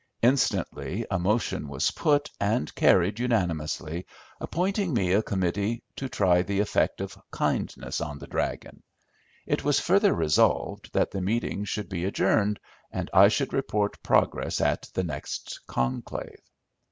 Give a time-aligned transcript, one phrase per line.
[0.23, 4.03] Instantly a motion was put, and carried unanimously,
[4.39, 8.81] appointing me a committee to try the effect of kindness on the "dragon."
[9.45, 12.59] It was further resolved that the meeting should be adjourned,
[12.89, 16.39] and I should report progress at the next conclave.